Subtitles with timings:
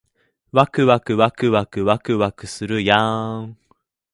[0.51, 1.85] わくわくわくわく
[2.17, 3.57] わくするやーん